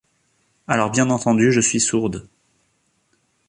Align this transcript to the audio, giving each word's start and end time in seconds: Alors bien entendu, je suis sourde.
Alors 0.67 0.89
bien 0.89 1.11
entendu, 1.11 1.51
je 1.51 1.61
suis 1.61 1.79
sourde. 1.79 2.27